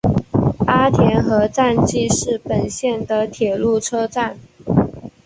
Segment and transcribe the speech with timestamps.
[0.65, 4.39] 阿田和站纪势本线的铁路车站。